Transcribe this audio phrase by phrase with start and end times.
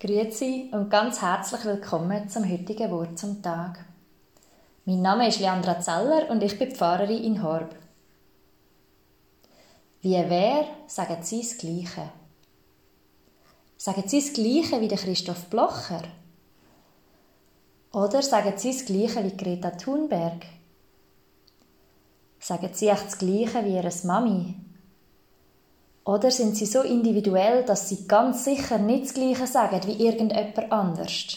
[0.00, 3.84] Grüezi und ganz herzlich willkommen zum heutigen Wort zum Tag.
[4.84, 7.74] Mein Name ist Leandra Zeller und ich bin Pfarrerin in Horb.
[10.00, 12.10] Wie wer, sagen Sie das Gleiche.
[13.76, 16.04] Sagen Sie das Gleiche wie der Christoph Blocher?
[17.92, 20.46] Oder sagen Sie das Gleiche wie Greta Thunberg?
[22.38, 24.67] Sagen Sie echt das Gleiche wie Ihre Mami?
[26.08, 30.72] Oder sind sie so individuell, dass sie ganz sicher nicht das Gleiche sagen wie irgendjemand
[30.72, 31.36] anders?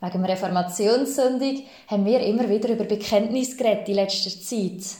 [0.00, 4.96] Wegen dem Reformationssündig haben wir immer wieder über Bekenntnis geredet in letzter Zeit.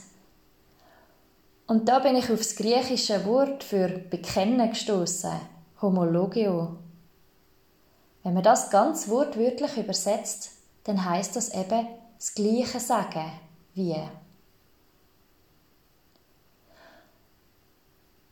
[1.66, 5.33] Und da bin ich auf das griechische Wort für bekennen gestoßen,
[5.83, 6.77] homologio.
[8.23, 10.52] Wenn man das ganz wortwörtlich übersetzt,
[10.85, 11.88] dann heißt das eben
[12.19, 13.33] das Gleiche sagen
[13.74, 13.97] wie.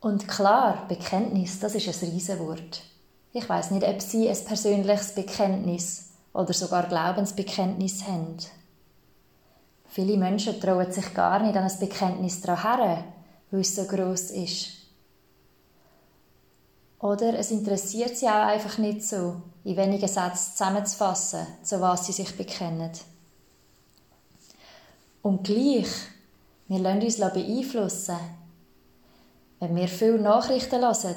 [0.07, 2.81] Und klar, Bekenntnis, das ist ein Riesenwort.
[3.33, 8.37] Ich weiß nicht, ob Sie ein persönliches Bekenntnis oder sogar Glaubensbekenntnis haben.
[9.89, 13.05] Viele Menschen trauen sich gar nicht an ein Bekenntnis daran her,
[13.51, 14.69] weil es so gross ist.
[17.01, 22.13] Oder es interessiert sie auch einfach nicht so, in wenigen Sätzen zusammenzufassen, zu was sie
[22.13, 22.93] sich bekennen.
[25.23, 25.89] Und gleich,
[26.69, 28.46] wir lassen uns beeinflussen
[29.67, 31.17] wenn wir viele Nachrichten hören,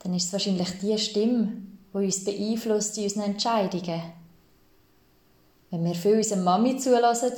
[0.00, 1.52] dann ist es wahrscheinlich die Stimme,
[1.94, 4.02] die uns beeinflusst in unseren Entscheidungen.
[5.70, 7.32] Wenn wir viel unserer Mami zulassen,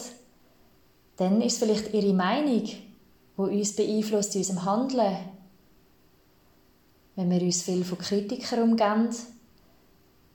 [1.18, 2.78] dann ist es vielleicht ihre Meinung, die
[3.36, 5.18] uns beeinflusst in unserem Handeln.
[7.14, 9.10] Wenn wir uns viel von Kritikern umgeben,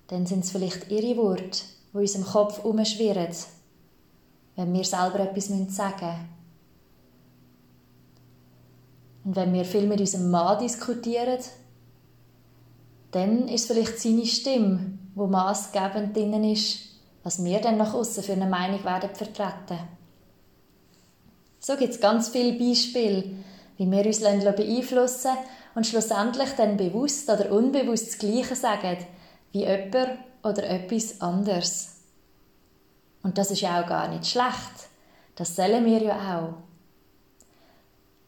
[0.09, 3.33] dann sind es vielleicht ihre Worte, die in unserem Kopf umschwirren,
[4.55, 6.36] wenn wir selber etwas sagen müssen.
[9.27, 11.39] Und wenn wir viel mit unserem Mann diskutieren,
[13.11, 16.77] dann ist vielleicht seine Stimme, wo maßgebend drin ist,
[17.23, 19.79] was wir dann nach außen für eine Meinung werden vertreten.
[21.59, 23.25] So gibt es ganz viele Beispiele,
[23.75, 25.31] wie wir uns beeinflussen
[25.75, 28.95] und schlussendlich dann bewusst oder unbewusst das Gleiche sagen
[29.51, 31.97] wie jemand oder etwas anderes.
[33.23, 34.87] Und das ist ja auch gar nicht schlecht.
[35.35, 36.66] Das sollen wir ja auch.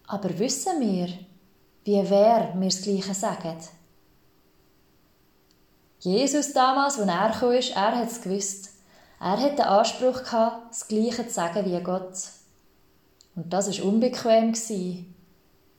[0.09, 1.07] Aber wissen wir,
[1.83, 3.57] wie wer wir das Gleiche sagen?
[5.99, 8.71] Jesus damals, als er kam, er hat es gewusst.
[9.19, 12.15] Er hat den Anspruch gehabt, das Gleiche zu sagen wie Gott.
[13.35, 14.53] Und das war unbequem.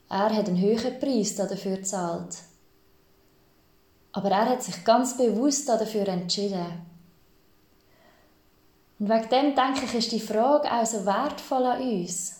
[0.09, 2.37] Er hat einen höheren Preis dafür gezahlt.
[4.13, 6.87] Aber er hat sich ganz bewusst dafür entschieden.
[9.01, 12.40] Und wegen dem denke ich, ist die Frage auch so wertvoll an uns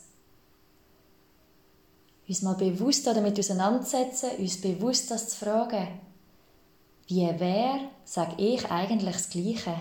[2.31, 5.89] uns mal bewusst damit auseinandersetzen, uns bewusst das zu fragen.
[7.09, 9.75] Wie wer sage ich eigentlich das Gleiche?